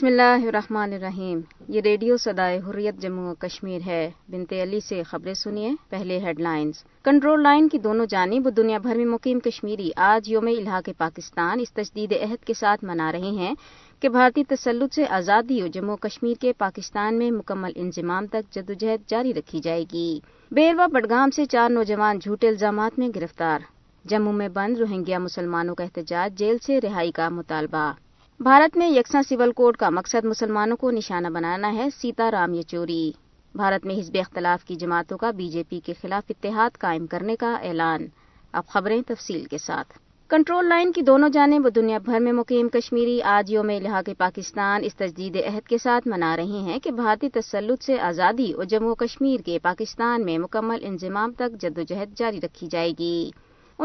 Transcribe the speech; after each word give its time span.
بسم 0.00 0.06
اللہ 0.06 0.44
الرحمن 0.46 0.92
الرحیم 0.92 1.40
یہ 1.72 1.80
ریڈیو 1.84 2.16
سدائے 2.18 2.58
حریت 2.68 3.00
جموں 3.00 3.30
و 3.30 3.34
کشمیر 3.38 3.80
ہے 3.86 3.98
بنتے 4.32 4.62
علی 4.62 4.78
سے 4.88 5.02
خبریں 5.06 5.32
سنیے 5.34 5.70
پہلے 5.90 6.18
ہیڈ 6.26 6.40
لائنز 6.40 6.76
کنٹرول 7.04 7.42
لائن 7.42 7.68
کی 7.72 7.78
دونوں 7.86 8.06
جانب 8.10 8.48
دنیا 8.56 8.78
بھر 8.86 8.96
میں 8.96 9.04
مقیم 9.06 9.40
کشمیری 9.48 9.90
آج 10.08 10.30
یوم 10.32 10.46
الحاق 10.56 10.88
پاکستان 10.98 11.60
اس 11.66 11.72
تجدید 11.80 12.12
عہد 12.20 12.44
کے 12.46 12.54
ساتھ 12.60 12.84
منا 12.90 13.10
رہے 13.18 13.30
ہیں 13.42 13.52
کہ 14.02 14.08
بھارتی 14.16 14.44
تسلط 14.56 14.94
سے 14.94 15.06
آزادی 15.18 15.60
اور 15.60 15.68
جموں 15.74 15.96
کشمیر 16.06 16.40
کے 16.42 16.52
پاکستان 16.58 17.18
میں 17.18 17.30
مکمل 17.30 17.72
انضمام 17.76 18.26
تک 18.36 18.52
جدوجہد 18.54 19.08
جاری 19.10 19.34
رکھی 19.38 19.60
جائے 19.64 19.84
گی 19.92 20.18
بیروا 20.60 20.86
بڈگام 20.92 21.30
سے 21.36 21.46
چار 21.52 21.70
نوجوان 21.70 22.18
جھوٹے 22.22 22.48
الزامات 22.48 22.98
میں 22.98 23.08
گرفتار 23.16 23.72
جموں 24.14 24.32
میں 24.42 24.48
بند 24.60 24.78
روہنگیا 24.80 25.18
مسلمانوں 25.28 25.74
کا 25.74 25.84
احتجاج 25.84 26.38
جیل 26.38 26.58
سے 26.66 26.80
رہائی 26.88 27.12
کا 27.20 27.28
مطالبہ 27.40 27.90
بھارت 28.44 28.76
میں 28.78 28.88
یکساں 28.88 29.20
سول 29.28 29.50
کوڈ 29.56 29.76
کا 29.76 29.88
مقصد 29.90 30.24
مسلمانوں 30.24 30.76
کو 30.82 30.90
نشانہ 30.90 31.28
بنانا 31.32 31.72
ہے 31.74 31.86
سیتا 31.96 32.30
رام 32.30 32.52
یچوری 32.54 33.02
بھارت 33.56 33.84
میں 33.86 33.98
حزب 33.98 34.16
اختلاف 34.20 34.64
کی 34.66 34.74
جماعتوں 34.84 35.18
کا 35.24 35.30
بی 35.40 35.48
جے 35.52 35.62
پی 35.68 35.80
کے 35.86 35.92
خلاف 36.02 36.30
اتحاد 36.30 36.78
قائم 36.80 37.06
کرنے 37.06 37.36
کا 37.40 37.52
اعلان 37.68 38.06
اب 38.60 38.66
خبریں 38.72 39.00
تفصیل 39.08 39.44
کے 39.50 39.58
ساتھ 39.66 39.98
کنٹرول 40.30 40.68
لائن 40.68 40.92
کی 40.92 41.02
دونوں 41.10 41.28
جانب 41.32 41.68
دنیا 41.76 41.98
بھر 42.04 42.20
میں 42.28 42.32
مقیم 42.40 42.68
کشمیری 42.78 43.20
آج 43.34 43.52
یوم 43.52 43.70
پاکستان 44.18 44.84
اس 44.84 44.96
تجدید 44.96 45.36
عہد 45.44 45.66
کے 45.68 45.78
ساتھ 45.82 46.08
منا 46.14 46.34
رہے 46.36 46.60
ہیں 46.70 46.78
کہ 46.84 46.90
بھارتی 47.02 47.28
تسلط 47.34 47.84
سے 47.86 47.98
آزادی 48.08 48.50
اور 48.52 48.64
جموں 48.74 48.94
کشمیر 49.04 49.42
کے 49.46 49.58
پاکستان 49.68 50.24
میں 50.24 50.38
مکمل 50.48 50.84
انضمام 50.88 51.32
تک 51.38 51.60
جدوجہد 51.62 52.18
جاری 52.18 52.40
رکھی 52.44 52.68
جائے 52.70 52.92
گی 52.98 53.30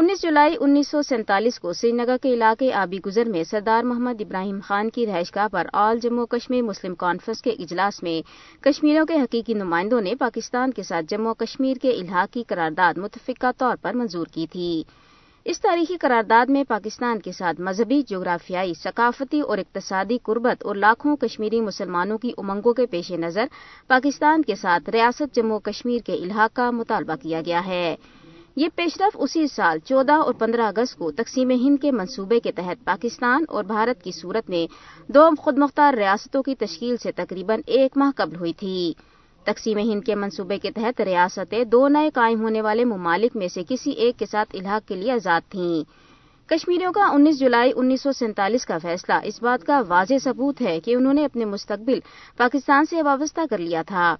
انیس 0.00 0.20
جولائی 0.22 0.56
انیس 0.60 0.88
سو 0.90 1.00
سینتالیس 1.08 1.58
کو 1.60 1.72
سری 1.72 1.90
نگر 1.98 2.16
کے 2.22 2.32
علاقے 2.34 2.70
آبی 2.80 2.98
گزر 3.04 3.28
میں 3.36 3.42
سردار 3.50 3.82
محمد 3.90 4.20
ابراہیم 4.20 4.58
خان 4.64 4.88
کی 4.96 5.04
رہائش 5.06 5.30
گاہ 5.34 5.46
پر 5.52 5.66
All 5.82 5.98
Jammu 6.02 6.26
Kashmir 6.34 6.62
Muslim 6.62 6.94
Conference 7.02 7.40
کے 7.42 7.50
اجلاس 7.64 8.02
میں 8.02 8.20
کشمیروں 8.64 9.04
کے 9.06 9.16
حقیقی 9.20 9.54
نمائندوں 9.60 10.00
نے 10.00 10.14
پاکستان 10.20 10.72
کے 10.76 10.82
ساتھ 10.88 11.06
جموں 11.10 11.34
کشمیر 11.44 11.76
کے 11.82 11.90
الحاق 11.92 12.32
کی 12.32 12.42
قرارداد 12.48 12.98
متفقہ 13.04 13.50
طور 13.58 13.76
پر 13.82 13.94
منظور 13.96 14.26
کی 14.34 14.46
تھی 14.52 14.82
اس 15.52 15.60
تاریخی 15.60 15.96
قرارداد 16.00 16.50
میں 16.56 16.64
پاکستان 16.68 17.20
کے 17.24 17.32
ساتھ 17.38 17.60
مذہبی 17.68 18.00
جغرافیائی 18.08 18.74
ثقافتی 18.82 19.40
اور 19.48 19.58
اقتصادی 19.58 20.18
قربت 20.24 20.66
اور 20.66 20.74
لاکھوں 20.84 21.16
کشمیری 21.24 21.60
مسلمانوں 21.70 22.18
کی 22.26 22.32
امنگوں 22.42 22.74
کے 22.82 22.86
پیش 22.96 23.10
نظر 23.24 23.46
پاکستان 23.88 24.42
کے 24.50 24.54
ساتھ 24.62 24.90
ریاست 24.94 25.34
جموں 25.36 25.58
کشمیر 25.70 26.06
کے 26.06 26.14
الحاق 26.22 26.56
کا 26.56 26.70
مطالبہ 26.80 27.14
کیا 27.22 27.40
گیا 27.46 27.66
ہے 27.66 27.94
یہ 28.60 28.68
پیش 28.76 28.94
رفت 29.00 29.16
اسی 29.20 29.46
سال 29.54 29.78
چودہ 29.84 30.12
اور 30.26 30.32
پندرہ 30.38 30.66
اگست 30.66 30.96
کو 30.98 31.10
تقسیم 31.16 31.50
ہند 31.50 31.78
کے 31.80 31.90
منصوبے 31.92 32.38
کے 32.40 32.50
تحت 32.56 32.84
پاکستان 32.84 33.44
اور 33.56 33.64
بھارت 33.72 34.02
کی 34.02 34.12
صورت 34.20 34.48
میں 34.50 34.66
دو 35.14 35.28
خود 35.38 35.58
مختار 35.58 35.94
ریاستوں 35.94 36.42
کی 36.42 36.54
تشکیل 36.58 36.96
سے 37.02 37.10
تقریباً 37.16 37.60
ایک 37.78 37.96
ماہ 38.02 38.10
قبل 38.16 38.36
ہوئی 38.36 38.52
تھی 38.58 38.92
تقسیم 39.44 39.78
ہند 39.78 40.04
کے 40.04 40.14
منصوبے 40.22 40.58
کے 40.58 40.70
تحت 40.74 41.00
ریاستیں 41.06 41.62
دو 41.72 41.86
نئے 41.96 42.08
قائم 42.14 42.40
ہونے 42.42 42.60
والے 42.68 42.84
ممالک 42.94 43.36
میں 43.42 43.48
سے 43.54 43.62
کسی 43.68 43.90
ایک 44.06 44.18
کے 44.18 44.26
ساتھ 44.30 44.56
الحاق 44.60 44.88
کے 44.88 44.94
لیے 45.02 45.12
آزاد 45.12 45.50
تھیں 45.52 45.92
کشمیریوں 46.50 46.92
کا 46.92 47.08
انیس 47.14 47.38
جولائی 47.40 47.72
انیس 47.76 48.02
سو 48.02 48.12
سینتالیس 48.18 48.64
کا 48.66 48.78
فیصلہ 48.82 49.14
اس 49.32 49.42
بات 49.42 49.66
کا 49.66 49.80
واضح 49.88 50.24
ثبوت 50.24 50.60
ہے 50.68 50.78
کہ 50.84 50.94
انہوں 50.96 51.14
نے 51.20 51.24
اپنے 51.24 51.44
مستقبل 51.52 51.98
پاکستان 52.36 52.84
سے 52.90 53.02
وابستہ 53.02 53.46
کر 53.50 53.58
لیا 53.58 53.82
تھا 53.86 54.14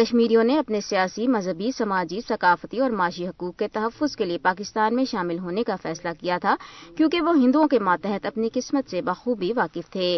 کشمیریوں 0.00 0.42
نے 0.44 0.56
اپنے 0.58 0.80
سیاسی 0.88 1.26
مذہبی 1.28 1.70
سماجی 1.76 2.18
ثقافتی 2.26 2.78
اور 2.80 2.90
معاشی 2.98 3.26
حقوق 3.28 3.54
کے 3.58 3.66
تحفظ 3.72 4.14
کے 4.16 4.24
لیے 4.24 4.38
پاکستان 4.42 4.94
میں 4.96 5.04
شامل 5.10 5.38
ہونے 5.44 5.62
کا 5.66 5.76
فیصلہ 5.82 6.08
کیا 6.20 6.36
تھا 6.42 6.54
کیونکہ 6.96 7.20
وہ 7.28 7.34
ہندوؤں 7.36 7.68
کے 7.68 7.78
ماتحت 7.88 8.26
اپنی 8.26 8.48
قسمت 8.54 8.90
سے 8.90 9.00
بخوبی 9.08 9.52
واقف 9.56 9.90
تھے 9.92 10.10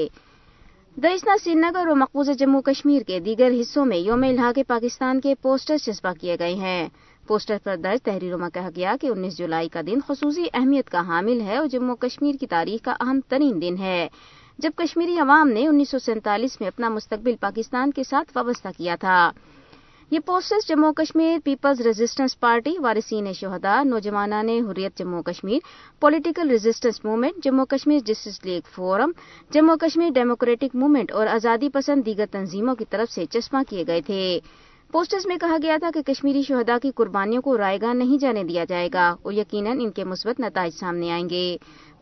درشنا 1.02 1.36
سری 1.44 1.54
نگر 1.54 1.86
اور 1.88 1.96
مقبوض 1.96 2.28
جموں 2.38 2.60
کشمیر 2.62 3.02
کے 3.06 3.20
دیگر 3.28 3.52
حصوں 3.60 3.86
میں 3.92 3.96
یوم 3.98 4.24
الحاق 4.28 4.54
کے 4.54 4.62
پاکستان 4.74 5.20
کے 5.28 5.34
پوسٹر 5.42 5.78
چسپا 5.84 6.12
کیے 6.20 6.36
گئے 6.38 6.54
ہیں 6.66 6.88
پوسٹر 7.28 7.58
پر 7.64 7.76
درج 7.84 8.02
تحریروں 8.10 8.38
میں 8.38 8.50
کہا 8.54 8.68
گیا 8.76 8.94
کہ 9.00 9.06
انیس 9.12 9.38
جولائی 9.38 9.68
کا 9.74 9.80
دن 9.86 10.00
خصوصی 10.08 10.44
اہمیت 10.52 10.90
کا 10.90 11.06
حامل 11.08 11.40
ہے 11.46 11.56
اور 11.56 11.66
جموں 11.76 11.96
کشمیر 12.04 12.34
کی 12.40 12.46
تاریخ 12.56 12.82
کا 12.84 12.94
اہم 13.00 13.20
ترین 13.28 13.60
دن 13.62 13.78
ہے 13.86 14.06
جب 14.62 14.72
کشمیری 14.82 15.18
عوام 15.24 15.48
نے 15.54 15.66
انیس 15.68 15.90
سو 15.90 15.98
سینتالیس 16.08 16.60
میں 16.60 16.68
اپنا 16.68 16.88
مستقبل 16.98 17.36
پاکستان 17.46 17.90
کے 18.00 18.04
ساتھ 18.10 18.36
وابستہ 18.36 18.68
کیا 18.76 18.96
تھا 19.00 19.20
یہ 20.10 20.18
posters 20.26 20.66
Jammu 20.68 20.92
Kashmir 20.96 21.36
people's 21.44 21.80
resistance 21.86 22.38
party 22.40 22.72
وارسین 22.82 23.32
شہدا 23.40 23.74
نوجوانان 23.86 24.48
حریت 24.70 24.98
Jammu 24.98 25.22
Kashmir 25.22 25.58
political 26.00 26.50
resistance 26.50 27.04
movement 27.04 27.42
Jammu 27.44 27.66
Kashmir 27.74 28.00
justice 28.06 28.44
league 28.44 28.70
forum 28.74 29.10
Jammu 29.54 29.76
Kashmir 29.80 30.08
democratic 30.14 30.74
movement 30.76 31.12
اور 31.18 31.26
آزادی 31.34 31.68
پسند 31.74 32.06
دیگر 32.06 32.26
تنظیموں 32.32 32.74
کی 32.78 32.84
طرف 32.90 33.12
سے 33.14 33.26
چشمہ 33.38 33.58
کیے 33.70 33.84
گئے 33.88 34.00
تھے 34.06 34.20
پوسٹرز 34.92 35.26
میں 35.26 35.36
کہا 35.40 35.56
گیا 35.62 35.76
تھا 35.80 35.88
کہ 35.94 36.00
کشمیری 36.06 36.40
شہدا 36.42 36.76
کی 36.82 36.90
قربانیوں 36.96 37.42
کو 37.42 37.56
رائے 37.58 37.76
گاہ 37.82 37.92
نہیں 37.94 38.18
جانے 38.20 38.42
دیا 38.44 38.64
جائے 38.68 38.88
گا 38.94 39.02
اور 39.22 39.32
یقیناً 39.32 39.78
ان 39.80 39.90
کے 39.98 40.04
مثبت 40.04 40.40
نتائج 40.40 40.72
سامنے 40.78 41.10
آئیں 41.12 41.28
گے 41.30 41.42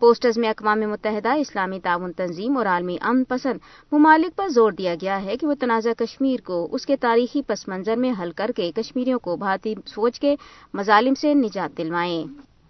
پوسٹرز 0.01 0.39
میں 0.45 0.49
اقوام 0.51 0.81
متحدہ 0.91 1.33
اسلامی 1.39 1.81
تعاون 1.85 2.13
تنظیم 2.21 2.57
اور 2.57 2.67
عالمی 2.77 2.97
امن 3.11 3.25
پسند 3.29 3.59
ممالک 3.93 4.37
پر 4.37 4.49
زور 4.55 4.73
دیا 4.79 4.95
گیا 5.01 5.21
ہے 5.25 5.37
کہ 5.37 5.47
وہ 5.47 5.55
تنازع 5.61 5.93
کشمیر 5.99 6.45
کو 6.47 6.67
اس 6.75 6.87
کے 6.87 6.97
تاریخی 7.01 7.43
پس 7.47 7.67
منظر 7.69 7.97
میں 8.07 8.13
حل 8.23 8.31
کر 8.37 8.51
کے 8.57 8.71
کشمیریوں 8.77 9.19
کو 9.29 9.37
بھارتی 9.45 9.75
فوج 9.95 10.21
کے 10.21 10.35
مظالم 10.81 11.15
سے 11.21 11.35
نجات 11.45 11.77
دلوائیں 11.79 12.25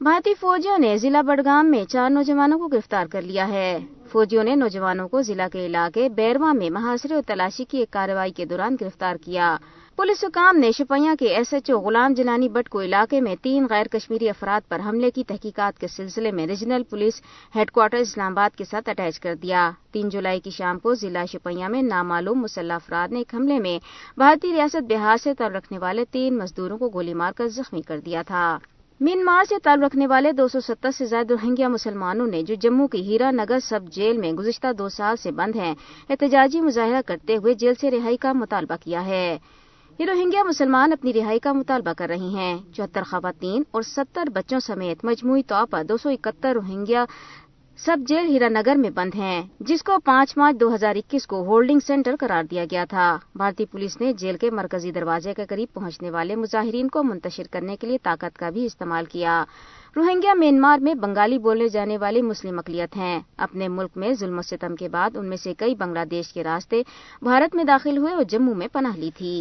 بھارتی 0.04 0.34
فوجیوں 0.40 0.78
نے 0.78 0.96
ضلع 1.02 1.20
بڑگام 1.26 1.70
میں 1.70 1.84
چار 1.92 2.10
نوجوانوں 2.10 2.58
کو 2.58 2.68
گرفتار 2.72 3.06
کر 3.12 3.22
لیا 3.22 3.48
ہے 3.48 3.76
فوجیوں 4.12 4.44
نے 4.44 4.54
نوجوانوں 4.56 5.08
کو 5.08 5.22
ضلع 5.30 5.46
کے 5.52 5.66
علاقے 5.66 6.08
بیرواں 6.16 6.54
میں 6.54 6.70
محاصرے 6.80 7.14
اور 7.14 7.22
تلاشی 7.26 7.64
کی 7.68 7.78
ایک 7.78 7.90
کارروائی 7.92 8.32
کے 8.40 8.44
دوران 8.54 8.76
گرفتار 8.80 9.16
کیا 9.24 9.56
پولیس 9.98 10.22
حکام 10.24 10.56
نے 10.62 10.70
شپیاں 10.74 11.14
کے 11.18 11.26
S 11.36 11.52
H 11.54 11.70
O 11.70 11.78
Ghulam 11.84 12.12
Janani 12.16 12.48
but 12.56 12.68
کو 12.70 12.80
علاقے 12.80 13.20
میں 13.20 13.34
تین 13.42 13.66
غیر 13.70 13.86
کشمیری 13.92 14.28
افراد 14.28 14.68
پر 14.68 14.80
حملے 14.88 15.10
کی 15.14 15.24
تحقیقات 15.28 15.78
کے 15.80 15.86
سلسلے 15.94 16.30
میں 16.32 16.46
regional 16.46 16.82
police 16.90 17.20
head 17.56 17.70
quarter 17.70 17.96
Islamabad 18.38 18.56
کے 18.58 18.64
ساتھ 18.64 18.88
اٹیچ 18.90 19.18
کر 19.20 19.34
دیا 19.42 19.70
تین 19.92 20.08
جولائی 20.08 20.40
کی 20.44 20.50
شام 20.58 20.78
کو 20.84 20.94
ضلع 21.00 21.24
شپیاں 21.32 21.68
میں 21.68 21.82
نامعلوم 21.82 22.40
مسلح 22.42 22.74
افراد 22.74 23.12
نے 23.12 23.18
ایک 23.18 23.34
حملے 23.34 23.58
میں 23.66 23.78
بھارتی 24.18 24.52
ریاست 24.56 24.90
بہار 24.92 25.16
سے 25.22 25.34
تعلق 25.38 25.56
رکھنے 25.56 25.78
والے 25.86 26.04
تین 26.12 26.38
مزدوروں 26.38 26.78
کو 26.78 26.88
گولی 26.94 27.14
مار 27.24 27.32
کر 27.36 27.48
زخمی 27.58 27.82
کر 27.88 28.00
دیا 28.06 28.22
تھا 28.30 28.44
میانمار 29.00 29.44
سے 29.48 29.58
تعلق 29.64 29.84
رکھنے 29.90 30.06
والے 30.14 30.32
دو 30.42 30.48
سو 30.52 30.60
ستر 30.68 30.90
سے 30.98 31.06
زائد 31.14 31.30
روہنگیا 31.30 31.68
مسلمانوں 31.78 32.26
نے 32.26 32.42
جو 32.48 32.54
جموں 32.66 32.88
کی 32.94 33.18
نگر 33.42 33.58
سب 33.68 33.90
جیل 33.98 34.18
میں 34.26 34.32
گزشتہ 34.42 34.72
دو 34.78 34.88
سال 35.00 35.16
سے 35.22 35.30
بند 35.42 35.56
ہیں 35.64 35.74
احتجاجی 36.08 36.60
مظاہرہ 36.70 37.02
کرتے 37.06 37.36
ہوئے 37.42 37.54
جیل 37.64 37.74
سے 37.80 37.90
رہائی 37.96 38.16
کا 38.26 38.32
مطالبہ 38.44 38.76
کیا 38.84 39.04
ہے 39.06 39.28
یہ 40.00 40.04
روہنگیا 40.06 40.42
مسلمان 40.48 40.92
اپنی 40.92 41.12
رہائی 41.12 41.38
کا 41.42 41.52
مطالبہ 41.52 41.92
کر 41.98 42.08
رہی 42.08 42.28
ہیں 42.34 42.54
چوہتر 42.74 43.02
خواتین 43.10 43.62
اور 43.74 43.82
ستر 43.82 44.28
بچوں 44.32 44.58
سمیت 44.66 45.04
مجموعی 45.04 45.42
طور 45.52 45.64
پر 45.70 45.84
دو 45.88 45.96
سو 46.02 46.08
اکہتر 46.08 46.52
روہنگیا 46.54 47.04
سب 47.86 47.96
جیل 48.08 48.44
نگر 48.56 48.76
میں 48.78 48.90
بند 48.94 49.14
ہیں 49.18 49.42
جس 49.70 49.82
کو 49.84 49.98
پانچ 50.04 50.36
مارچ 50.38 50.60
دو 50.60 50.72
ہزار 50.74 50.96
اکیس 50.96 51.26
کو 51.26 51.42
ہولڈنگ 51.46 51.80
سینٹر 51.86 52.16
قرار 52.20 52.44
دیا 52.50 52.64
گیا 52.70 52.84
تھا 52.90 53.08
بھارتی 53.38 53.66
پولیس 53.72 54.00
نے 54.00 54.12
جیل 54.20 54.36
کے 54.40 54.50
مرکزی 54.60 54.92
دروازے 55.00 55.34
کے 55.36 55.46
قریب 55.48 55.72
پہنچنے 55.74 56.10
والے 56.18 56.36
مظاہرین 56.44 56.88
کو 56.98 57.02
منتشر 57.10 57.48
کرنے 57.52 57.76
کے 57.76 57.86
لیے 57.86 57.98
طاقت 58.04 58.38
کا 58.38 58.50
بھی 58.58 58.66
استعمال 58.66 59.04
کیا 59.12 59.42
روہنگیا 59.96 60.34
میانمار 60.38 60.78
میں 60.82 60.94
بنگالی 61.06 61.38
بولے 61.48 61.68
جانے 61.78 61.98
والی 62.00 62.22
مسلم 62.30 62.58
اقلیت 62.58 62.96
ہیں 62.96 63.18
اپنے 63.48 63.68
ملک 63.78 63.96
میں 64.04 64.12
ظلم 64.20 64.38
و 64.38 64.42
ستم 64.50 64.76
کے 64.84 64.88
بعد 64.98 65.16
ان 65.16 65.28
میں 65.28 65.36
سے 65.44 65.54
کئی 65.58 65.74
بنگلہ 65.78 66.04
دیش 66.10 66.32
کے 66.34 66.44
راستے 66.44 66.82
بھارت 67.22 67.54
میں 67.56 67.64
داخل 67.74 67.98
ہوئے 67.98 68.12
اور 68.14 68.22
جموں 68.28 68.54
میں 68.62 68.68
پناہ 68.72 68.96
لی 68.98 69.10
تھی 69.16 69.36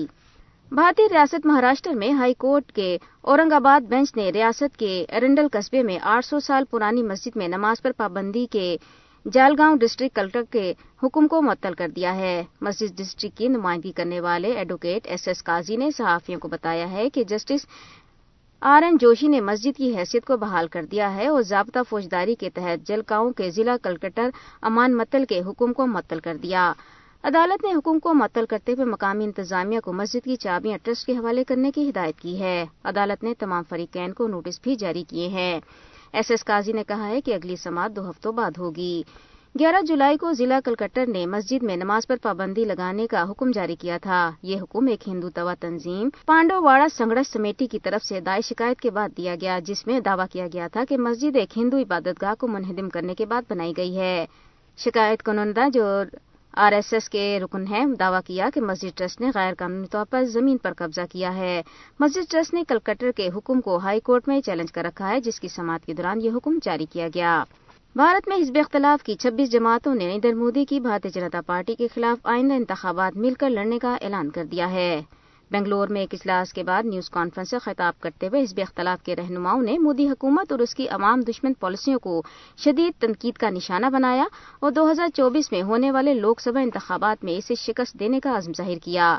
بھارتی 0.76 1.02
ریاست 1.12 1.46
مہاراشٹر 1.46 1.92
میں 1.96 2.12
ہائی 2.14 2.34
کورٹ 2.38 2.72
کے 2.76 2.98
اورنگ 3.32 3.52
آباد 3.54 3.82
بینچ 3.90 4.16
نے 4.16 4.30
ریاست 4.34 4.76
کے 4.78 4.88
ارنڈل 5.16 5.46
قصبے 5.52 5.84
میں 5.84 5.98
آٹھ 6.14 6.26
سو 6.26 6.40
سال 6.48 6.64
پرانی 6.70 7.04
مسجد 7.04 7.38
میں 7.38 7.48
نماز 7.48 7.82
پر 7.82 7.92
پابندی 7.98 8.46
کے 8.52 8.76
جالگاؤں 9.34 9.78
ڈسٹرکٹ 9.82 10.16
کلکٹر 10.16 10.42
کے 10.52 10.74
حکم 11.04 11.28
کو 11.28 11.42
معطل 11.42 11.74
کر 11.78 11.90
دیا 11.96 12.16
ہے 12.16 12.34
مسجد 12.68 12.98
ڈسٹرکٹ 12.98 13.38
کی 13.38 13.48
نمائندگی 13.48 13.92
کرنے 14.02 14.20
والے 14.28 14.52
ایڈوکیٹ 14.58 15.08
ایس 15.12 15.28
ایس 15.28 15.42
کازی 15.52 15.76
نے 15.86 15.90
صحافیوں 15.98 16.40
کو 16.40 16.48
بتایا 16.48 16.92
ہے 16.92 17.10
کہ 17.10 17.24
جسٹس 17.30 17.66
آر 18.74 18.84
این 18.84 18.98
جوشی 19.02 19.28
نے 19.28 19.42
مسجد 19.52 19.78
کی 19.78 19.96
حیثیت 19.98 20.26
کو 20.26 20.38
بحال 20.38 20.68
کر 20.76 20.86
دیا 20.92 21.14
ہے 21.16 21.28
اور 21.28 21.42
ضابطہ 21.54 21.80
فوجداری 21.90 22.36
کے 22.40 22.50
تحت 22.54 22.88
جلگاؤں 22.88 23.32
کے 23.38 23.50
ضلع 23.56 23.76
کلکٹر 23.84 24.30
امان 24.72 24.98
متل 24.98 25.26
کے 25.30 25.42
حکم 25.50 25.74
کو 25.74 25.88
معطل 25.94 26.20
کر 26.24 26.38
دیا 26.44 26.72
عدالت 27.28 27.64
نے 27.66 27.72
حکم 27.76 27.98
کو 28.00 28.14
معطل 28.14 28.46
کرتے 28.50 28.72
ہوئے 28.78 28.86
مقامی 28.90 29.24
انتظامیہ 29.26 29.80
کو 29.84 29.94
مسجد 29.94 30.24
کی 30.26 30.36
چابیاں 30.44 30.78
ٹرسٹ 30.84 31.06
کے 31.06 31.14
حوالے 31.18 31.44
کرنے 31.48 31.72
کی 31.76 31.82
ہدایت 31.90 32.20
کی 32.20 32.40
ہے 32.42 32.54
عدالت 32.92 33.24
نے 33.24 33.34
تمام 33.40 33.64
فریقین 33.70 34.12
کو 34.20 34.28
نوٹس 34.28 34.60
بھی 34.64 34.76
جاری 34.84 35.04
کیے 35.10 35.28
ہیں 35.30 35.60
ایس 36.18 36.30
ایس 36.32 36.44
کازی 36.52 36.74
نے 36.74 36.84
کہا 36.88 37.08
ہے 37.08 37.20
کہ 37.22 37.34
اگلی 37.36 37.56
سماعت 37.64 37.96
دو 37.96 38.10
ہفتوں 38.10 38.32
بعد 38.38 38.58
ہوگی 38.58 38.94
گیارہ 39.60 39.82
جولائی 39.88 40.18
کو 40.18 40.32
ضلع 40.42 40.60
کلکٹر 40.66 41.08
نے 41.18 41.26
مسجد 41.34 41.64
میں 41.72 41.76
نماز 41.78 42.08
پر 42.08 42.18
پابندی 42.22 42.66
لگانے 42.66 43.08
کا 43.16 43.24
حکم 43.32 43.52
جاری 43.56 43.76
کیا 43.82 43.98
تھا 44.02 44.22
یہ 44.52 44.62
حکم 44.62 44.88
ایک 44.94 45.08
ہندو 45.08 45.30
توا 45.42 45.54
تنظیم 45.62 46.10
پانڈو 46.26 46.62
واڑا 46.64 46.86
سنگرش 46.98 47.32
سمیٹی 47.34 47.68
کی 47.76 47.80
طرف 47.88 48.04
سے 48.06 48.20
دائر 48.30 48.42
شکایت 48.50 48.80
کے 48.88 48.92
بعد 49.00 49.18
دیا 49.18 49.36
گیا 49.42 49.58
جس 49.72 49.86
میں 49.88 50.00
دعویٰ 50.06 50.26
کیا 50.34 50.48
گیا 50.54 50.68
تھا 50.74 50.84
کہ 50.90 50.98
مسجد 51.10 51.36
ایک 51.44 51.58
ہندو 51.58 51.78
عبادت 51.82 52.22
گاہ 52.22 52.36
کو 52.40 52.48
منہدم 52.58 52.90
کرنے 52.96 53.16
کے 53.16 53.26
بعد 53.34 53.50
بنائی 53.52 53.74
گئی 53.78 53.96
ہے 53.98 54.26
شکایت 54.86 55.24
کنندہ 55.26 55.68
جو 55.74 55.86
آر 56.66 56.72
ایس 56.74 56.88
ایس 56.94 57.08
کے 57.14 57.24
رکن 57.42 57.66
ہے 57.72 57.82
دعویٰ 58.00 58.20
کیا 58.26 58.48
کہ 58.54 58.62
مسجد 58.62 58.98
ٹرسٹ 58.98 59.20
نے 59.22 59.30
غیر 59.34 59.54
قانونی 59.58 59.88
طور 59.92 60.06
پر 60.10 60.24
زمین 60.36 60.58
پر 60.62 60.74
قبضہ 60.78 61.02
کیا 61.12 61.34
ہے 61.36 61.62
مسجد 62.00 62.32
ٹرسٹ 62.32 62.54
نے 62.54 62.64
کلکٹر 62.68 63.12
کے 63.16 63.28
حکم 63.36 63.62
کو 63.68 63.76
ہائی 63.84 64.00
کورٹ 64.08 64.28
میں 64.28 64.40
چیلنج 64.46 64.72
کر 64.78 64.84
رکھا 64.86 65.10
ہے 65.10 65.20
جس 65.28 65.40
کی 65.40 65.48
سماعت 65.56 65.86
کے 65.86 65.94
دوران 66.00 66.22
یہ 66.22 66.32
حکم 66.36 66.58
جاری 66.64 66.86
کیا 66.94 67.08
گیا 67.16 67.36
بھارت 68.02 68.28
میں 68.28 68.38
حزب 68.38 68.58
اختلاف 68.60 69.04
کی 69.10 69.16
چھبیس 69.26 69.52
جماعتوں 69.52 69.96
نے 69.96 70.06
نریندر 70.08 70.34
مودی 70.40 70.64
کی 70.74 70.80
بھارتی 70.88 71.10
جنتا 71.20 71.42
پارٹی 71.52 71.76
کے 71.84 71.88
خلاف 71.96 72.26
آئندہ 72.36 72.54
انتخابات 72.54 73.18
مل 73.28 73.34
کر 73.44 73.50
لڑنے 73.58 73.80
کا 73.82 73.96
اعلان 74.02 74.30
کر 74.40 74.46
دیا 74.52 74.72
ہے 74.72 74.96
بنگلور 75.52 75.88
میں 75.94 76.02
ایک 76.02 76.14
اجلاس 76.14 76.52
کے 76.54 76.64
بعد 76.64 76.84
نیوز 76.86 77.10
کانفرنس 77.10 77.50
سے 77.50 77.58
خطاب 77.64 78.00
کرتے 78.02 78.28
ہوئے 78.28 78.42
اس 78.44 78.54
بے 78.54 78.62
اختلاف 78.62 79.04
کے 79.04 79.16
رہنماؤں 79.16 79.62
نے 79.64 79.78
مودی 79.80 80.08
حکومت 80.10 80.52
اور 80.52 80.60
اس 80.66 80.74
کی 80.76 80.88
عوام 80.98 81.22
دشمن 81.30 81.54
پالیسیوں 81.60 82.00
کو 82.04 82.22
شدید 82.64 83.00
تنقید 83.02 83.38
کا 83.44 83.50
نشانہ 83.58 83.86
بنایا 83.94 84.24
اور 84.60 84.72
دو 84.76 84.90
ہزار 84.92 85.16
چوبیس 85.18 85.52
میں 85.52 85.62
ہونے 85.70 85.92
والے 85.92 86.14
لوک 86.14 86.42
سبھا 86.42 86.62
انتخابات 86.62 87.24
میں 87.26 87.38
اسے 87.38 87.56
شکست 87.66 88.00
دینے 88.00 88.20
کا 88.24 88.38
عزم 88.38 88.52
ظاہر 88.58 88.78
کیا 88.84 89.18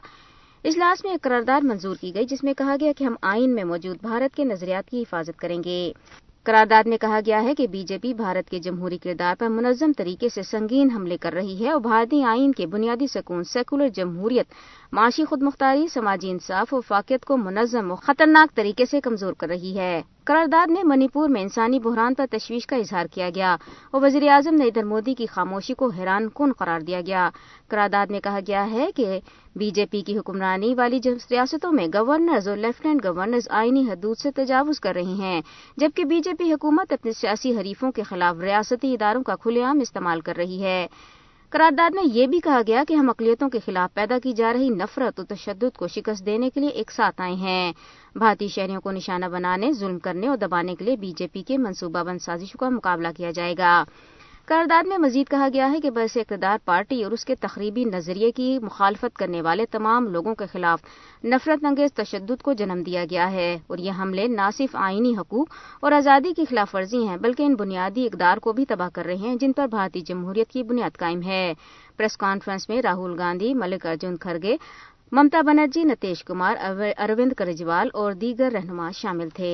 اجلاس 0.69 1.05
میں 1.05 1.13
ایک 1.13 1.23
قراردار 1.23 1.65
منظور 1.65 1.97
کی 2.01 2.15
گئی 2.15 2.25
جس 2.31 2.45
میں 2.45 2.53
کہا 2.59 2.77
گیا 2.81 2.93
کہ 2.99 3.05
ہم 3.05 3.17
آئین 3.33 3.55
میں 3.55 3.65
موجود 3.65 3.97
بھارت 4.03 4.37
کے 4.37 4.45
نظریات 4.45 4.89
کی 4.91 5.03
حفاظت 5.03 5.39
کریں 5.41 5.63
گے 5.65 5.81
قرارداد 6.49 6.85
میں 6.89 6.97
کہا 6.99 7.19
گیا 7.25 7.43
ہے 7.45 7.55
کہ 7.55 7.67
بی 7.71 7.83
جے 7.89 7.97
پی 8.03 8.13
بھارت 8.21 8.49
کے 8.51 8.59
جمہوری 8.67 8.99
کردار 8.99 9.35
پر 9.39 9.49
منظم 9.57 9.93
طریقے 9.97 10.29
سے 10.35 10.43
سنگین 10.51 10.91
حملے 10.91 11.17
کر 11.21 11.33
رہی 11.39 11.59
ہے 11.65 11.71
اور 11.71 11.81
بھارتی 11.89 12.23
آئین 12.31 12.53
کے 12.61 12.67
بنیادی 12.77 13.07
سکون 13.15 13.45
سیکولر 13.53 13.89
جمہوریت 13.97 14.55
معاشی 14.99 15.25
خود 15.31 15.43
مختاری 15.49 15.87
سماجی 15.95 16.31
انصاف 16.31 16.75
و 16.75 16.81
فاقیت 16.89 17.25
کو 17.33 17.37
منظم 17.47 17.91
و 17.93 17.97
خطرناک 18.07 18.57
طریقے 18.57 18.87
سے 18.91 19.01
کمزور 19.09 19.33
کر 19.41 19.49
رہی 19.49 19.77
ہے 19.79 20.01
قرارداد 20.29 20.71
منی 20.87 21.07
پور 21.13 21.29
میں 21.35 21.41
انسانی 21.43 21.79
بحران 21.85 22.15
پر 22.15 22.27
تشویش 22.31 22.67
کا 22.67 22.77
اظہار 22.77 23.07
کیا 23.13 23.29
گیا 23.35 23.55
اور 23.91 24.03
وزیر 24.03 24.23
اعظم 24.33 24.55
نریندر 24.55 24.85
مودی 24.89 25.15
کی 25.21 25.27
خاموشی 25.35 25.75
کو 25.83 25.89
حیران 25.99 26.29
کن 26.39 26.53
قرار 26.59 26.81
دیا 26.89 27.01
گیا 27.07 27.23
قرارداد 27.71 28.11
میں 28.11 28.21
کہا 28.25 28.39
گیا 28.47 28.67
ہے 28.71 28.89
کہ 28.97 29.19
بی 29.59 29.71
جے 29.75 29.87
پی 29.91 30.01
کی 30.07 30.19
حکمرانی 30.19 30.75
والی 30.79 30.99
ریاستوں 31.31 31.73
میں 31.79 31.87
گورنرز 31.95 32.49
اور 32.49 32.57
لیفٹیننٹ 32.67 33.05
گورنرز 33.05 33.49
آئینی 33.61 33.87
حدود 33.91 34.19
سے 34.23 34.31
تجاوز 34.37 34.81
کر 34.89 34.95
رہی 34.95 35.19
ہیں 35.21 35.41
جبکہ 35.81 36.05
بی 36.13 36.21
جے 36.25 36.35
پی 36.39 36.53
حکومت 36.53 36.93
اپنے 36.93 37.13
سیاسی 37.21 37.57
حریفوں 37.61 37.93
کے 37.99 38.03
خلاف 38.11 38.41
ریاستی 38.43 38.93
اداروں 38.95 39.23
کا 39.31 39.37
کھلے 39.43 39.63
عام 39.71 39.81
استعمال 39.89 40.21
کر 40.29 40.37
رہی 40.43 40.63
ہے 40.65 40.87
قرارداد 41.55 41.95
میں 41.95 42.03
یہ 42.15 42.27
بھی 42.31 42.39
کہا 42.45 42.61
گیا 42.67 42.83
کہ 42.89 42.95
ہم 42.95 43.09
اقلیتوں 43.11 43.49
کے 43.51 43.59
خلاف 43.67 43.93
پیدا 43.95 44.19
کی 44.23 44.33
جا 44.41 44.53
رہی 44.53 44.69
نفرت 44.71 45.21
و 45.21 45.25
تشدد 45.35 45.77
کو 45.77 45.89
شکست 45.95 46.25
دینے 46.27 46.51
کے 46.55 46.61
لیے 46.61 46.69
ایک 46.81 46.91
ساتھ 46.93 47.21
آئے 47.27 47.35
ہیں 47.45 47.73
بھارتی 48.19 48.49
شہریوں 48.55 48.81
کو 48.81 48.91
نشانہ 48.99 49.27
بنانے 49.33 49.73
ظلم 49.79 49.99
کرنے 50.09 50.29
اور 50.29 50.37
دبانے 50.45 50.75
کے 50.79 50.85
لیے 50.85 50.97
بی 51.07 51.13
جے 51.19 51.27
پی 51.33 51.43
کے 51.49 51.59
منصوبہ 51.67 52.03
بند 52.11 52.23
سازشوں 52.25 52.59
کا 52.61 52.69
مقابلہ 52.77 53.09
کیا 53.17 53.31
جائے 53.41 53.55
گا 53.59 53.73
قرارداد 54.49 54.87
میں 54.89 54.97
مزید 54.99 55.29
کہا 55.31 55.47
گیا 55.53 55.67
ہے 55.71 55.81
کہ 55.81 55.91
بس 55.95 56.17
اقتدار 56.17 56.59
پارٹی 56.65 57.03
اور 57.05 57.13
اس 57.13 57.25
کے 57.31 57.35
تقریبی 57.41 57.83
نظریے 57.85 58.31
کی 58.37 58.45
مخالفت 58.63 59.17
کرنے 59.17 59.41
والے 59.43 59.65
تمام 59.73 60.07
لوگوں 60.13 60.35
کے 60.35 60.45
خلاف 60.53 60.85
نفرت 61.25 61.65
انگیز 61.69 61.93
تشدد 61.95 62.43
کو 62.43 62.53
جنم 62.61 62.83
دیا 62.87 63.05
گیا 63.11 63.31
ہے 63.31 63.51
اور 63.69 63.79
یہ 63.87 63.99
حملے 64.01 64.27
نہ 64.37 64.49
صرف 64.59 64.77
آئینی 64.85 65.13
حقوق 65.19 65.55
اور 65.81 65.93
آزادی 65.99 66.33
کی 66.37 66.45
خلاف 66.51 66.75
ورزی 66.75 67.03
ہیں 67.07 67.17
بلکہ 67.27 67.43
ان 67.47 67.55
بنیادی 67.57 68.07
اقدار 68.07 68.37
کو 68.47 68.53
بھی 68.61 68.65
تباہ 68.69 68.89
کر 68.95 69.05
رہے 69.07 69.29
ہیں 69.29 69.35
جن 69.41 69.53
پر 69.57 69.67
بھارتی 69.75 70.01
جمہوریت 70.13 70.51
کی 70.53 70.63
بنیاد 70.71 70.97
قائم 70.99 71.21
ہے 71.27 71.53
پریس 71.97 72.17
کانفرنس 72.25 72.69
میں 72.69 72.81
راہل 72.85 73.15
گاندھی 73.19 73.53
ملک 73.65 73.85
ارجن 73.93 74.17
کھرگے 74.21 74.57
ممتا 75.19 75.41
بنرجی 75.47 75.85
نتیش 75.93 76.25
کمار 76.33 76.57
اروند 76.99 77.33
کرجریوال 77.43 77.89
اور 78.03 78.13
دیگر 78.27 78.53
رہنما 78.55 78.91
شامل 79.03 79.29
تھے 79.35 79.53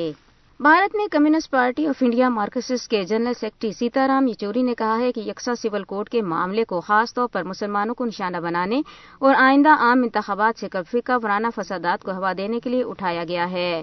بھارت 0.63 0.95
میں 0.97 1.07
Communist 1.13 1.51
Party 1.51 1.87
of 1.89 2.03
India 2.07 2.29
Marxist 2.31 2.89
کے 2.91 3.03
جنرل 3.09 3.33
سیکرٹری 3.39 3.89
رام 4.09 4.27
یچوری 4.29 4.61
نے 4.63 4.75
کہا 4.79 4.99
ہے 4.99 5.11
کہ 5.13 5.21
یکساں 5.27 5.55
سول 5.63 5.85
کوڈ 5.93 6.09
کے 6.09 6.21
معاملے 6.23 6.65
کو 6.73 6.81
خاص 6.87 7.15
طور 7.15 7.29
پر 7.33 7.45
مسلمانوں 7.45 7.95
کو 7.95 8.05
نشانہ 8.05 8.37
بنانے 8.43 8.81
اور 9.21 9.35
آئندہ 9.39 9.69
عام 9.87 10.03
انتخابات 10.03 10.61
سے 10.61 10.69
کب 10.73 10.83
فکا 10.93 11.17
ورانہ 11.23 11.47
فسادات 11.57 12.03
کو 12.05 12.13
ہوا 12.19 12.33
دینے 12.39 12.61
کے 12.65 12.71
لیے 12.71 12.83
اٹھایا 12.91 13.25
گیا 13.29 13.51
ہے 13.51 13.83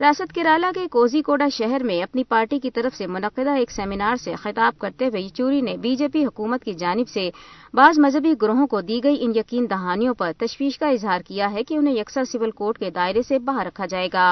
ریاست 0.00 0.32
کیرالہ 0.34 0.66
کے 0.74 0.86
کوزی 0.92 1.22
کوڈا 1.22 1.48
شہر 1.56 1.82
میں 1.86 2.02
اپنی 2.02 2.24
پارٹی 2.28 2.58
کی 2.60 2.70
طرف 2.80 2.96
سے 2.98 3.06
منعقدہ 3.06 3.56
ایک 3.58 3.70
سیمینار 3.76 4.16
سے 4.24 4.34
خطاب 4.42 4.78
کرتے 4.80 5.06
ہوئے 5.08 5.22
یچوری 5.22 5.60
نے 5.68 5.76
بی 5.82 5.94
جے 5.96 6.08
پی 6.12 6.24
حکومت 6.26 6.64
کی 6.64 6.74
جانب 6.84 7.08
سے 7.14 7.28
بعض 7.76 7.98
مذہبی 8.06 8.32
گروہوں 8.42 8.66
کو 8.66 8.80
دی 8.92 9.02
گئی 9.04 9.16
ان 9.24 9.36
یقین 9.36 9.66
دہانیوں 9.70 10.14
پر 10.18 10.32
تشویش 10.46 10.78
کا 10.78 10.88
اظہار 10.88 11.20
کیا 11.28 11.52
ہے 11.52 11.64
کہ 11.68 11.74
انہیں 11.76 11.94
یکساں 11.98 12.24
سول 12.32 12.50
کوڈ 12.64 12.78
کے 12.78 12.90
دائرے 12.94 13.22
سے 13.28 13.38
باہر 13.50 13.66
رکھا 13.66 13.86
جائے 13.90 14.08
گا 14.12 14.30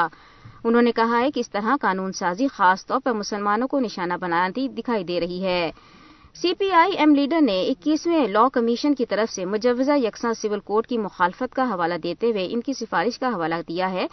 انہوں 0.64 0.82
نے 0.82 0.92
کہا 0.96 1.20
ہے 1.20 1.30
کہ 1.34 1.40
اس 1.40 1.50
طرح 1.50 1.76
قانون 1.80 2.12
سازی 2.18 2.46
خاص 2.52 2.84
طور 2.86 3.00
پر 3.04 3.12
مسلمانوں 3.14 3.68
کو 3.68 3.78
نشانہ 3.80 4.14
بناتی 4.20 4.66
دکھائی 4.78 5.04
دے 5.10 5.18
رہی 5.20 5.42
ہے 5.44 5.70
سی 6.40 6.52
پی 6.58 6.70
آئی 6.80 6.92
ایم 7.02 7.14
لیڈر 7.14 7.40
نے 7.42 7.60
اکیسویں 7.70 8.26
لا 8.32 8.42
کمیشن 8.52 8.94
کی 8.94 9.06
طرف 9.10 9.30
سے 9.34 9.44
مجوزہ 9.54 9.96
یکساں 10.02 10.32
سول 10.40 10.60
کورٹ 10.64 10.86
کی 10.86 10.98
مخالفت 10.98 11.54
کا 11.54 11.64
حوالہ 11.72 11.94
دیتے 12.02 12.30
ہوئے 12.30 12.46
ان 12.50 12.60
کی 12.68 12.72
سفارش 12.80 13.18
کا 13.18 13.28
حوالہ 13.34 13.54
دیا 13.68 13.90
ہے 13.92 14.06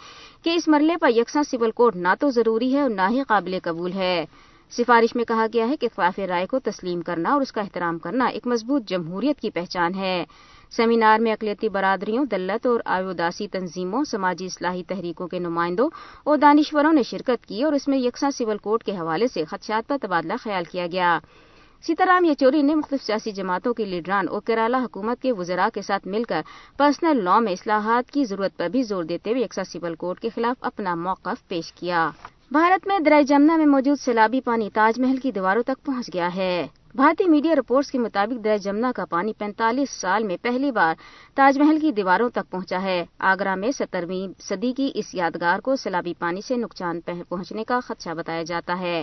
کہ 0.44 0.54
اس 0.56 0.68
مرحلے 0.74 0.96
پر 1.00 1.10
یکساں 1.16 1.42
سول 1.50 1.70
کوڈ 1.82 1.96
نہ 2.08 2.14
تو 2.20 2.30
ضروری 2.40 2.72
ہے 2.74 2.80
اور 2.80 2.90
نہ 2.90 3.08
ہی 3.10 3.22
قابل 3.28 3.58
قبول 3.62 3.92
ہے 4.02 4.14
سفارش 4.76 5.14
میں 5.16 5.24
کہا 5.28 5.44
گیا 5.52 5.68
ہے 5.68 5.76
کہ 5.80 5.86
اختلاف 5.90 6.18
رائے 6.28 6.46
کو 6.46 6.58
تسلیم 6.64 7.00
کرنا 7.02 7.32
اور 7.32 7.40
اس 7.42 7.52
کا 7.52 7.60
احترام 7.60 7.98
کرنا 7.98 8.24
ایک 8.32 8.46
مضبوط 8.46 8.82
جمہوریت 8.88 9.40
کی 9.40 9.50
پہچان 9.50 9.94
ہے 9.94 10.14
سیمینار 10.76 11.18
میں 11.26 11.32
اقلیتی 11.32 11.68
برادریوں 11.76 12.24
دلت 12.30 12.66
اور 12.66 12.80
آیوداسی 12.96 13.46
تنظیموں 13.52 14.02
سماجی 14.10 14.46
اصلاحی 14.46 14.82
تحریکوں 14.88 15.28
کے 15.28 15.38
نمائندوں 15.38 15.88
اور 16.24 16.36
دانشوروں 16.38 16.92
نے 16.92 17.02
شرکت 17.10 17.46
کی 17.46 17.62
اور 17.64 17.72
اس 17.72 17.88
میں 17.88 17.98
یکساں 17.98 18.30
سول 18.38 18.58
کورٹ 18.66 18.84
کے 18.84 18.96
حوالے 18.96 19.28
سے 19.34 19.44
خدشات 19.50 19.88
پر 19.88 19.96
تبادلہ 20.02 20.32
خیال 20.42 20.64
کیا 20.72 20.86
گیا 20.92 21.18
سیتارام 21.86 22.24
یچوری 22.24 22.60
نے 22.62 22.74
مختلف 22.74 23.02
سیاسی 23.06 23.32
جماعتوں 23.32 23.74
کے 23.74 23.84
لیڈران 23.84 24.28
اور 24.28 24.40
کیرالا 24.46 24.78
حکومت 24.84 25.22
کے 25.22 25.32
وزراء 25.38 25.68
کے 25.74 25.82
ساتھ 25.86 26.08
مل 26.14 26.24
کر 26.28 26.40
پرسنل 26.78 27.24
لا 27.24 27.38
میں 27.40 27.52
اصلاحات 27.52 28.10
کی 28.12 28.24
ضرورت 28.24 28.56
پر 28.58 28.68
بھی 28.76 28.82
زور 28.88 29.04
دیتے 29.14 29.30
ہوئے 29.30 29.42
یکساں 29.44 29.64
سول 29.72 29.94
کورٹ 29.98 30.20
کے 30.20 30.28
خلاف 30.34 30.64
اپنا 30.72 30.94
موقف 31.04 31.48
پیش 31.48 31.72
کیا 31.80 32.08
بھارت 32.52 32.86
میں 32.88 32.98
درائی 33.04 33.24
جمنا 33.28 33.56
میں 33.56 33.64
موجود 33.66 33.96
سلابی 34.04 34.40
پانی 34.44 34.68
تاج 34.74 34.98
محل 35.00 35.16
کی 35.22 35.30
دیواروں 35.36 35.62
تک 35.66 35.84
پہنچ 35.86 36.08
گیا 36.12 36.28
ہے 36.34 36.52
بھارتی 36.96 37.24
میڈیا 37.28 37.54
رپورٹس 37.58 37.90
کے 37.90 37.98
مطابق 37.98 38.42
دریا 38.44 38.56
جمنا 38.64 38.92
کا 38.96 39.04
پانی 39.10 39.32
پینتالیس 39.38 39.98
سال 40.00 40.24
میں 40.26 40.36
پہلی 40.42 40.70
بار 40.78 40.94
تاج 41.36 41.58
محل 41.58 41.80
کی 41.80 41.92
دیواروں 41.96 42.28
تک 42.34 42.50
پہنچا 42.50 42.80
ہے 42.82 43.04
آگرہ 43.32 43.54
میں 43.64 43.70
سترویں 43.78 44.26
صدی 44.48 44.72
کی 44.76 44.90
اس 45.02 45.14
یادگار 45.14 45.58
کو 45.64 45.76
سیلابی 45.82 46.14
پانی 46.18 46.40
سے 46.46 46.56
نقصان 46.64 47.00
پہنچنے 47.10 47.64
کا 47.68 47.80
خدشہ 47.88 48.14
بتایا 48.18 48.42
جاتا 48.54 48.78
ہے 48.80 49.02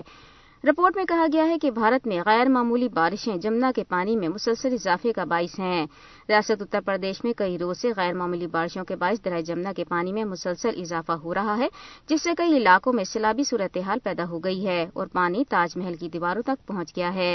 رپورٹ 0.68 0.96
میں 0.96 1.04
کہا 1.06 1.26
گیا 1.34 1.44
ہے 1.48 1.58
کہ 1.62 1.70
بھارت 1.72 2.08
میں 2.08 2.20
غیر 2.26 2.48
معمولی 2.50 2.88
بارشیں 2.94 3.36
جمنا 3.42 3.72
کے 3.76 3.84
پانی 3.90 4.16
میں 4.18 4.28
مسلسل 4.30 4.74
اضافے 4.74 5.12
کا 5.14 5.24
باعث 5.34 5.58
ہیں 5.60 5.86
ریاست 6.30 6.62
اتر 6.62 6.82
پردیش 6.86 7.24
میں 7.24 7.34
کئی 7.38 7.58
روز 7.60 7.82
سے 7.82 7.92
غیر 7.98 8.14
معمولی 8.22 8.48
بارشوں 8.56 8.84
کے 8.92 8.96
باعث 9.04 9.24
درائی 9.26 9.44
جمنا 9.50 9.74
کے 9.76 9.84
پانی 9.90 10.14
میں 10.14 10.24
مسلسل 10.26 10.80
اضافہ 10.82 11.12
ہو 11.24 11.34
رہا 11.34 11.58
ہے 11.58 11.68
جس 12.10 12.24
سے 12.24 12.34
کئی 12.38 12.58
علاقوں 12.58 12.94
میں 12.94 13.04
سلابی 13.12 13.44
صورتحال 13.50 14.00
پیدا 14.04 14.26
ہو 14.30 14.40
گئی 14.44 14.66
ہے 14.68 14.82
اور 14.94 15.08
پانی 15.14 15.44
تاج 15.50 15.78
محل 15.78 15.96
کی 16.00 16.10
دیواروں 16.14 16.42
تک 16.46 16.68
پہنچ 16.68 16.96
گیا 16.96 17.14
ہے 17.16 17.32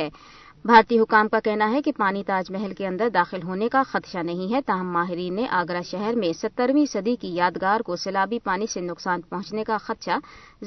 بھارتی 0.65 0.99
حکام 1.01 1.29
کا 1.35 1.41
کہنا 1.45 1.71
ہے 1.73 1.83
کہ 1.83 1.93
پانی 1.99 2.25
تاج 2.33 2.51
محل 2.53 2.75
کے 2.79 2.87
اندر 2.87 3.09
داخل 3.15 3.43
ہونے 3.49 3.69
کا 3.73 3.83
خدشہ 3.91 4.23
نہیں 4.33 4.53
ہے 4.55 4.61
تاہم 4.67 4.93
ماہرین 4.93 5.35
نے 5.37 5.47
آگرہ 5.63 5.83
شہر 5.91 6.17
میں 6.25 6.33
سترویں 6.43 6.85
صدی 6.93 7.17
کی 7.21 7.35
یادگار 7.37 7.81
کو 7.91 7.97
سیلابی 8.05 8.39
پانی 8.45 8.67
سے 8.73 8.81
نقصان 8.91 9.21
پہنچنے 9.29 9.65
کا 9.73 9.79
خدشہ 9.87 10.19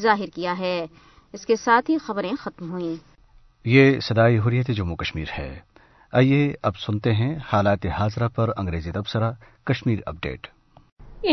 ظاہر 0.08 0.36
کیا 0.36 0.58
ہے 0.60 0.86
اس 1.36 1.46
کے 1.50 1.56
ساتھ 1.56 1.90
ہی 1.92 1.98
خبریں 2.06 2.34
ختم 2.40 2.70
ہوئی 2.72 2.96
حالات 7.52 7.86
حاضرہ 8.00 8.28
پر 8.36 8.50
update 8.56 10.48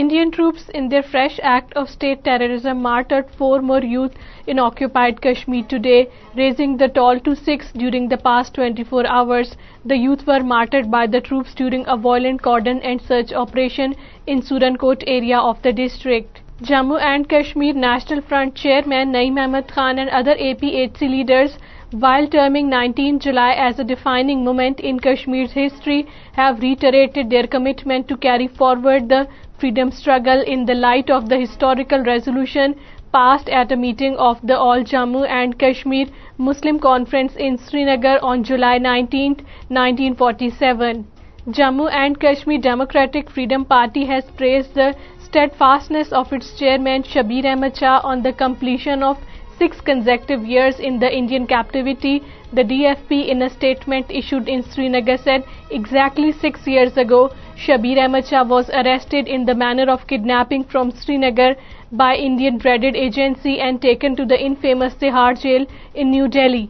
Indian 0.00 0.30
troops 0.37 0.71
in 0.73 0.85
Indian 0.85 1.11
fresh 1.11 1.38
act 1.50 1.76
of 1.76 1.88
state 1.90 2.28
act 2.28 3.12
of 3.19 3.35
four 3.38 3.61
more 3.73 3.83
youth 3.97 4.16
in 4.50 4.59
occupied 4.64 5.21
Kashmir 5.23 5.75
in 5.75 5.87
occupied 5.87 6.37
raising 6.37 6.76
the 6.80 7.00
raising 7.04 7.23
to 7.25 7.35
six 7.45 7.73
during 7.78 8.09
the 8.14 8.28
during 8.30 8.54
twenty 8.54 8.85
four 8.90 9.04
hours 9.16 9.57
the 9.90 9.95
youth 10.02 10.28
youth 10.30 10.42
were 10.42 10.85
by 10.92 11.07
the 11.07 11.19
the 11.19 11.25
during 11.30 11.85
during 11.85 12.04
violent 12.04 12.40
cordon 12.50 12.78
and 12.83 13.02
search 13.09 13.35
operation 13.47 13.92
in 14.26 14.40
Surankote 14.87 15.04
area 15.16 15.40
of 15.50 15.64
the 15.64 15.71
district 15.85 16.38
Jammu 16.69 16.97
and 17.09 17.27
Kashmir 17.27 17.75
National 17.83 18.21
Front 18.31 18.55
Chairman 18.55 19.15
Naeem 19.17 19.39
Ahmed 19.43 19.71
Khan 19.75 19.99
and 19.99 20.11
other 20.17 20.33
APHC 20.47 21.00
leaders, 21.11 21.53
while 22.00 22.27
terming 22.27 22.69
19 22.69 23.21
July 23.21 23.53
as 23.67 23.79
a 23.79 23.87
defining 23.93 24.43
moment 24.45 24.83
in 24.91 24.99
Kashmir's 25.07 25.55
history, 25.59 26.07
have 26.33 26.61
reiterated 26.65 27.31
their 27.31 27.47
commitment 27.47 28.09
to 28.09 28.17
carry 28.25 28.49
forward 28.59 29.09
the 29.09 29.21
freedom 29.62 29.91
struggle 29.91 30.43
in 30.43 30.67
the 30.67 30.77
light 30.81 31.09
of 31.09 31.31
the 31.31 31.39
historical 31.39 32.05
resolution 32.09 32.75
passed 33.11 33.49
at 33.49 33.73
a 33.73 33.79
meeting 33.85 34.19
of 34.19 34.43
the 34.43 34.59
All 34.67 34.85
Jammu 34.91 35.23
and 35.39 35.59
Kashmir 35.62 36.29
Muslim 36.50 36.83
Conference 36.89 37.41
in 37.49 37.57
Srinagar 37.57 38.19
on 38.35 38.45
July 38.50 38.77
19, 38.77 39.47
1947. 39.79 41.09
Jammu 41.57 41.89
and 42.05 42.21
Kashmir 42.21 42.61
Democratic 42.61 43.31
Freedom 43.31 43.65
Party 43.75 44.05
has 44.12 44.31
praised 44.43 44.79
the 44.83 44.91
steadfastness 45.31 46.15
of 46.19 46.33
its 46.37 46.55
chairman 46.61 47.05
Shabir 47.11 47.50
Ahmed 47.50 47.81
Shah 47.81 47.99
on 48.12 48.23
the 48.23 48.33
completion 48.39 49.03
of 49.09 49.61
6 49.61 49.83
consecutive 49.91 50.49
years 50.53 50.81
in 50.89 50.99
the 51.05 51.11
Indian 51.19 51.47
captivity, 51.53 52.15
the 52.59 52.65
DFP 52.73 53.19
in 53.35 53.45
a 53.49 53.50
statement 53.59 54.15
issued 54.23 54.49
in 54.55 54.65
Srinagar 54.71 55.17
said, 55.27 55.45
exactly 55.81 56.33
6 56.47 56.67
years 56.75 56.99
ago, 57.05 57.21
Shabir 57.67 58.03
Ahmed 58.07 58.33
Shah 58.33 58.43
was 58.55 58.75
arrested 58.83 59.33
in 59.37 59.47
the 59.53 59.59
manner 59.67 59.89
of 59.95 60.09
kidnapping 60.15 60.67
from 60.75 60.93
Srinagar 61.03 61.53
by 61.93 62.11
Indian 62.17 62.59
Dreaded 62.59 63.00
Agency 63.07 63.57
and 63.69 63.81
taken 63.89 64.21
to 64.23 64.29
the 64.35 64.43
infamous 64.50 65.00
Tihar 65.05 65.41
jail 65.47 65.73
in 65.95 66.19
New 66.19 66.29
Delhi. 66.41 66.69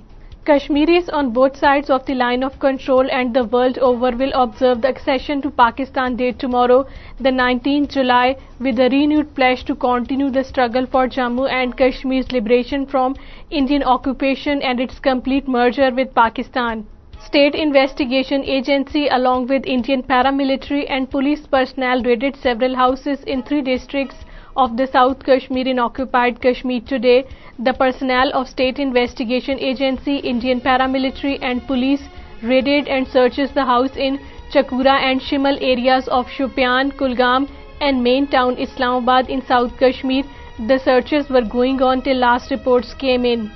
Kashmiris 0.51 1.11
on 1.17 1.29
both 1.35 1.59
sides 1.63 1.91
of 1.95 2.07
the 2.07 2.15
line 2.21 2.45
of 2.45 2.55
control 2.63 3.11
and 3.17 3.37
the 3.39 3.45
world 3.55 3.77
over 3.89 4.11
will 4.21 4.33
observe 4.45 4.81
the 4.83 4.91
accession 4.93 5.43
to 5.43 5.51
Pakistan 5.61 6.17
Day 6.21 6.31
tomorrow, 6.43 6.79
the 7.27 7.33
19th 7.41 7.93
July, 7.99 8.37
with 8.67 8.81
a 8.87 8.89
renewed 8.95 9.29
pledge 9.37 9.65
to 9.69 9.77
continue 9.85 10.31
the 10.39 10.43
struggle 10.49 10.89
for 10.95 11.07
Jammu 11.17 11.45
and 11.59 11.77
Kashmir's 11.83 12.33
liberation 12.39 12.87
from 12.87 13.15
Indian 13.61 13.85
occupation 13.93 14.63
and 14.71 14.81
its 14.87 14.99
complete 15.11 15.53
merger 15.57 15.91
with 16.01 16.11
Pakistan. 16.17 16.83
State 17.29 17.61
Investigation 17.67 18.49
Agency 18.57 19.05
along 19.21 19.47
with 19.53 19.71
Indian 19.77 20.03
paramilitary 20.11 20.83
and 20.99 21.11
police 21.15 21.47
personnel 21.55 22.05
raided 22.11 22.43
several 22.49 22.77
houses 22.81 23.31
in 23.37 23.49
3 23.53 23.63
districts 23.71 24.19
of 24.57 24.77
the 24.77 24.87
South 24.87 25.25
Kashmir 25.25 25.67
in 25.67 25.79
occupied 25.79 26.41
Kashmir 26.41 26.81
today. 26.81 27.27
The 27.59 27.75
personnel 27.75 28.31
of 28.33 28.49
State 28.49 28.79
Investigation 28.79 29.59
Agency, 29.59 30.17
Indian 30.19 30.61
paramilitary 30.61 31.39
and 31.43 31.67
police 31.67 32.03
raided 32.43 32.89
and 32.89 33.07
searches 33.09 33.51
the 33.55 33.65
house 33.65 33.97
in 33.97 34.19
Chakura 34.53 35.01
and 35.11 35.21
Shimal 35.21 35.59
areas 35.61 36.09
of 36.09 36.27
Shopian, 36.27 36.97
Kulgam 36.97 37.49
and 37.81 38.03
main 38.03 38.27
town 38.27 38.57
Islamabad 38.59 39.29
in 39.29 39.43
South 39.47 39.79
Kashmir. 39.79 40.25
The 40.59 40.79
searches 40.79 41.29
were 41.31 41.47
going 41.53 41.81
on 41.83 42.03
till 42.03 42.17
last 42.17 42.51
reports 42.51 42.95
came 42.95 43.25
in. 43.25 43.49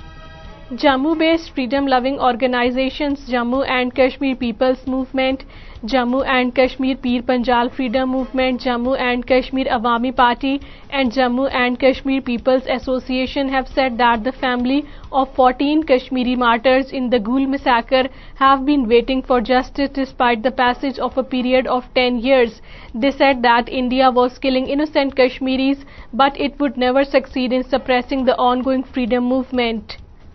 Jammu-based 0.81 1.51
freedom-loving 1.53 2.17
organizations 2.27 3.25
Jammu 3.31 3.63
and 3.69 3.93
Kashmir 3.97 4.35
People's 4.35 4.85
Movement, 4.87 5.43
Jammu 5.83 6.25
and 6.35 6.55
Kashmir 6.55 6.97
Peer 6.97 7.21
Panjal 7.21 7.69
Freedom 7.71 8.09
Movement, 8.09 8.61
Jammu 8.61 8.97
and 8.99 9.27
Kashmir 9.27 9.65
Awami 9.65 10.15
Party 10.15 10.59
and 10.89 11.11
Jammu 11.11 11.51
and 11.53 11.79
Kashmir 11.79 12.23
People's 12.23 12.63
Association 12.67 13.47
have 13.49 13.67
said 13.67 13.99
that 13.99 14.23
the 14.23 14.31
family 14.31 14.81
of 15.11 15.35
14 15.35 15.83
Kashmiri 15.83 16.35
martyrs 16.35 16.89
in 16.91 17.11
the 17.11 17.19
Gul 17.19 17.45
massacre 17.45 18.07
have 18.39 18.65
been 18.65 18.87
waiting 18.87 19.21
for 19.21 19.41
justice 19.41 19.91
despite 19.93 20.41
the 20.41 20.57
passage 20.61 20.97
of 20.97 21.15
a 21.15 21.23
period 21.23 21.67
of 21.67 21.83
10 21.93 22.17
years. 22.21 22.59
They 22.95 23.11
said 23.11 23.43
that 23.43 23.69
India 23.69 24.09
was 24.09 24.39
killing 24.39 24.65
innocent 24.65 25.15
Kashmiris, 25.15 25.85
but 26.11 26.35
it 26.37 26.59
would 26.59 26.75
never 26.75 27.05
succeed 27.05 27.51
in 27.51 27.69
suppressing 27.69 28.25
the 28.25 28.35
ongoing 28.35 28.81
freedom 28.81 29.25
movement. 29.25 29.93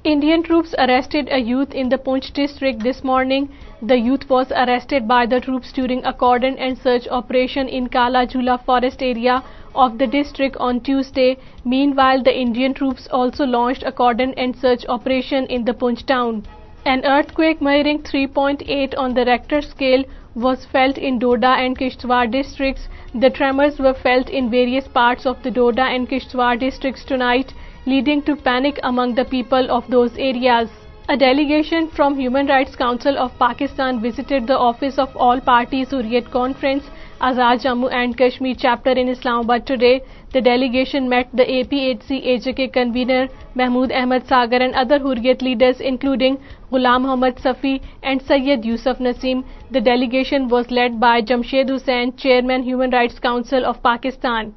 Indian 0.09 0.43
troops 0.43 0.75
arrested 0.79 1.29
a 1.31 1.39
youth 1.39 1.75
in 1.75 1.91
the 1.91 1.99
Poonch 1.99 2.33
district 2.33 2.83
this 2.83 3.05
morning. 3.05 3.51
The 3.83 3.99
youth 3.99 4.31
was 4.31 4.51
arrested 4.51 5.07
by 5.07 5.27
the 5.27 5.41
troops 5.41 5.73
during 5.73 6.01
a 6.03 6.13
cordon 6.15 6.57
and 6.57 6.79
search 6.79 7.07
operation 7.09 7.69
in 7.69 7.91
Kala 7.91 8.25
Jhula 8.27 8.57
forest 8.65 9.03
area 9.03 9.43
of 9.75 9.99
the 9.99 10.07
district 10.07 10.57
on 10.57 10.81
Tuesday. 10.81 11.37
Meanwhile, 11.67 12.23
the 12.23 12.35
Indian 12.45 12.73
troops 12.73 13.09
also 13.13 13.45
launched 13.45 13.83
a 13.83 13.93
cordon 13.93 14.33
and 14.39 14.57
search 14.57 14.87
operation 14.89 15.45
in 15.59 15.67
the 15.67 15.75
Poonch 15.75 16.07
town. 16.07 16.45
An 16.87 17.05
earthquake 17.05 17.61
measuring 17.61 17.99
3.8 17.99 18.97
on 18.97 19.13
the 19.13 19.27
Richter 19.27 19.61
scale 19.61 20.05
was 20.35 20.65
felt 20.65 20.97
in 20.97 21.19
Doda 21.19 21.57
and 21.67 21.77
Kishtwar 21.77 22.27
districts. 22.27 22.89
The 23.15 23.29
tremors 23.29 23.79
were 23.79 23.99
felt 24.07 24.31
in 24.31 24.49
various 24.49 24.89
parts 24.89 25.27
of 25.27 25.43
the 25.43 25.51
Doda 25.51 25.83
and 25.83 26.09
Kishtwar 26.09 26.57
districts 26.57 27.05
tonight 27.05 27.53
leading 27.87 28.23
to 28.23 28.37
panic 28.37 28.79
among 28.83 29.15
the 29.15 29.25
people 29.25 29.71
of 29.71 29.89
those 29.89 30.13
areas. 30.17 30.69
A 31.09 31.17
delegation 31.17 31.89
from 31.89 32.17
Human 32.17 32.47
Rights 32.47 32.77
Council 32.77 33.19
of 33.19 33.37
Pakistan 33.39 34.01
visited 34.01 34.47
the 34.47 34.57
office 34.57 34.99
of 34.99 35.17
All-Party 35.17 35.85
Hurriyat 35.85 36.31
Conference, 36.31 36.85
Azad 37.21 37.63
Jammu 37.65 37.91
and 37.93 38.17
Kashmir 38.17 38.57
chapter 38.59 38.93
in 38.93 39.09
Islamabad 39.09 39.67
today. 39.67 40.03
The 40.33 40.41
delegation 40.41 41.09
met 41.09 41.29
the 41.33 41.45
APHC-AJK 41.45 42.73
convener 42.73 43.27
Mahmood 43.55 43.91
Ahmad 43.91 44.29
Sagar 44.29 44.63
and 44.69 44.75
other 44.75 45.01
Hurriyat 45.01 45.43
leaders 45.43 45.81
including 45.81 46.39
Ghulam 46.71 47.03
Mohammad 47.03 47.37
Safi 47.39 47.81
and 48.03 48.23
Syed 48.23 48.65
Yusuf 48.65 48.99
Naseem. 48.99 49.43
The 49.73 49.81
delegation 49.81 50.49
was 50.49 50.71
led 50.71 51.01
by 51.01 51.23
Jamshed 51.23 51.69
Hussain, 51.69 52.17
Chairman 52.17 52.63
Human 52.63 52.91
Rights 52.91 53.19
Council 53.19 53.67
of 53.67 53.83
Pakistan. 53.83 54.49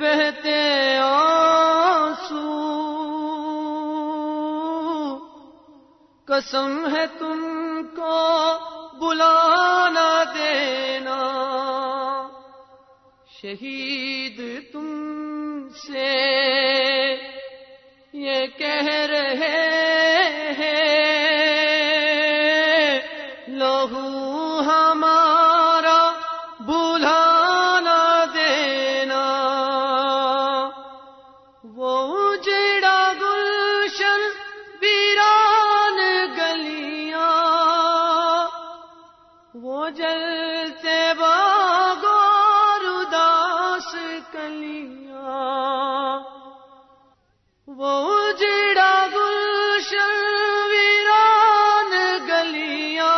بہتے 0.00 0.60
آسو 1.00 2.52
قسم 6.30 6.72
ہے 6.94 7.04
تم 7.18 7.40
کو 7.96 8.24
بلانا 9.00 10.08
دینا 10.38 11.18
شہید 13.40 14.40
تم 14.72 14.86
سے 15.84 16.10
یہ 18.26 18.46
کہہ 18.58 18.92
رہے 19.14 19.54
ہیں 20.58 20.93
جل 39.66 40.70
تیب 40.82 41.20
راس 42.02 43.94
کلیا 44.32 45.22
وہ 47.78 47.96
جڑا 48.40 48.92
گلشن 49.14 50.12
ویران 50.70 51.92
گلیا 52.28 53.08